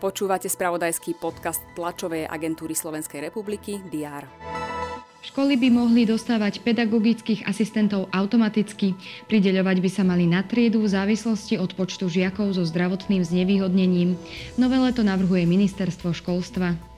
[0.00, 4.24] Počúvate spravodajský podcast tlačovej agentúry Slovenskej republiky DR.
[5.20, 8.96] Školy by mohli dostávať pedagogických asistentov automaticky.
[9.28, 14.16] Prideľovať by sa mali na triedu v závislosti od počtu žiakov so zdravotným znevýhodnením.
[14.56, 16.89] Novele to navrhuje ministerstvo školstva.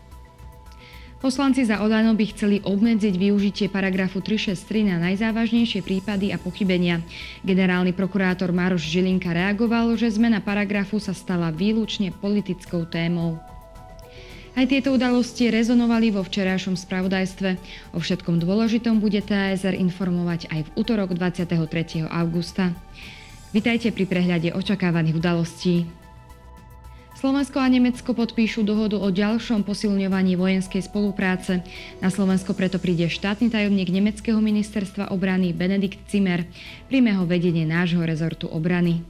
[1.22, 6.98] Poslanci za Olano by chceli obmedziť využitie paragrafu 363 na najzávažnejšie prípady a pochybenia.
[7.46, 13.38] Generálny prokurátor Maroš Žilinka reagoval, že zmena paragrafu sa stala výlučne politickou témou.
[14.58, 17.54] Aj tieto udalosti rezonovali vo včerajšom spravodajstve.
[17.94, 22.02] O všetkom dôležitom bude TASR informovať aj v útorok 23.
[22.02, 22.74] augusta.
[23.54, 26.01] Vitajte pri prehľade očakávaných udalostí.
[27.22, 31.62] Slovensko a Nemecko podpíšu dohodu o ďalšom posilňovaní vojenskej spolupráce.
[32.02, 36.42] Na Slovensko preto príde štátny tajomník Nemeckého ministerstva obrany Benedikt Zimmer.
[36.90, 39.06] Príjme ho vedenie nášho rezortu obrany.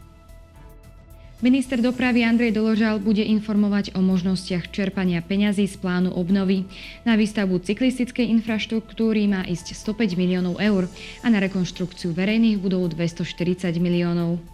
[1.40, 6.68] Minister dopravy Andrej Doložal bude informovať o možnostiach čerpania peňazí z plánu obnovy.
[7.08, 10.84] Na výstavbu cyklistickej infraštruktúry má ísť 105 miliónov eur
[11.24, 14.51] a na rekonštrukciu verejných budov 240 miliónov.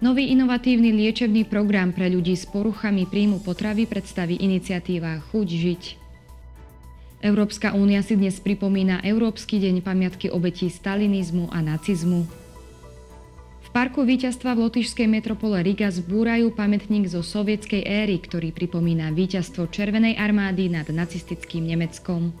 [0.00, 5.82] Nový inovatívny liečebný program pre ľudí s poruchami príjmu potravy predstaví iniciatíva Chuť žiť.
[7.20, 12.24] Európska únia si dnes pripomína Európsky deň pamiatky obetí stalinizmu a nacizmu.
[13.60, 19.68] V parku víťazstva v lotyšskej metropole Riga zbúrajú pamätník zo sovietskej éry, ktorý pripomína víťazstvo
[19.68, 22.32] Červenej armády nad nacistickým Nemeckom.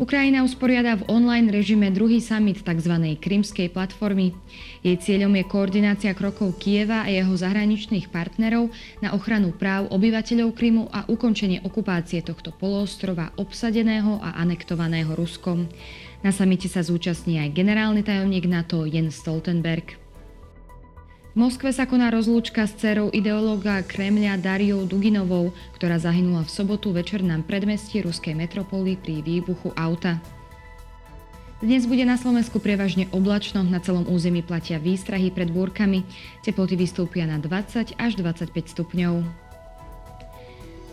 [0.00, 3.20] Ukrajina usporiada v online režime druhý summit tzv.
[3.20, 4.32] Krymskej platformy.
[4.80, 8.72] Jej cieľom je koordinácia krokov Kieva a jeho zahraničných partnerov
[9.04, 15.68] na ochranu práv obyvateľov Krymu a ukončenie okupácie tohto poloostrova obsadeného a anektovaného Ruskom.
[16.24, 20.09] Na samite sa zúčastní aj generálny tajomník NATO Jens Stoltenberg.
[21.30, 26.90] V Moskve sa koná rozlúčka s dcerou ideológa Kremľa Dariou Duginovou, ktorá zahynula v sobotu
[26.90, 30.18] večer na predmestí ruskej metropoly pri výbuchu auta.
[31.62, 36.02] Dnes bude na Slovensku prevažne oblačno, na celom území platia výstrahy pred búrkami,
[36.42, 39.22] teploty vystúpia na 20 až 25 stupňov.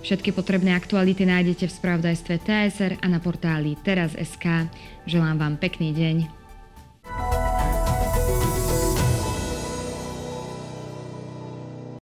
[0.06, 4.70] Všetky potrebné aktuality nájdete v spravodajstve TSR a na portáli teraz.sk.
[5.10, 6.47] Želám vám pekný deň.